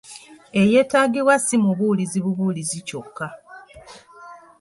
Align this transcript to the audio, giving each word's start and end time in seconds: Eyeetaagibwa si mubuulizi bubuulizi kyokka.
Eyeetaagibwa 0.61 1.35
si 1.45 1.55
mubuulizi 1.63 2.17
bubuulizi 2.25 2.77
kyokka. 2.87 3.25